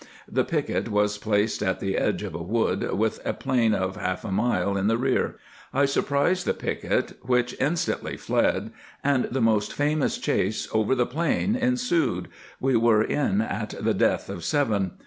The 0.27 0.43
Picq' 0.43 0.87
was 0.87 1.19
placed 1.19 1.61
at 1.61 1.79
the 1.79 1.95
edge 1.95 2.23
of 2.23 2.33
a 2.33 2.41
wood 2.41 2.91
with 2.93 3.19
a 3.23 3.33
plain 3.33 3.75
of 3.75 3.97
half 3.97 4.25
an 4.25 4.33
mile 4.33 4.75
in 4.75 4.87
the 4.87 4.97
rear,— 4.97 5.35
I 5.75 5.85
surprised 5.85 6.47
the 6.47 6.55
Picq' 6.55 7.13
which 7.21 7.55
instant 7.59 8.03
ly 8.03 8.15
fled' 8.17 8.71
& 8.99 9.03
the 9.03 9.41
most 9.41 9.73
famous 9.73 10.17
chase 10.17 10.67
over 10.73 10.95
the 10.95 11.05
plain 11.05 11.55
ensued— 11.55 12.29
we 12.59 12.75
were 12.75 13.03
in 13.03 13.41
at 13.41 13.75
the 13.79 13.93
death 13.93 14.27
of 14.27 14.43
seven. 14.43 14.93